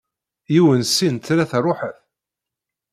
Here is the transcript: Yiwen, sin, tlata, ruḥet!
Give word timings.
Yiwen, 0.53 0.81
sin, 0.95 1.15
tlata, 1.17 1.59
ruḥet! 1.63 1.99